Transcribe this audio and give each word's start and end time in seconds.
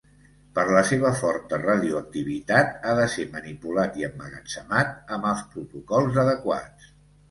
Per 0.53 0.61
la 0.75 0.79
seva 0.91 1.11
forta 1.19 1.59
radioactivitat, 1.65 2.73
ha 2.93 2.97
de 3.03 3.05
ser 3.19 3.29
manipulat 3.37 4.03
i 4.03 4.11
emmagatzemat 4.11 5.09
amb 5.19 5.33
els 5.35 5.49
protocols 5.57 6.23
adequats. 6.29 6.95